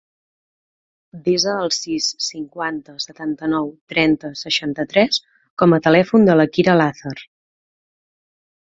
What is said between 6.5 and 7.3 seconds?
Kira Lazar.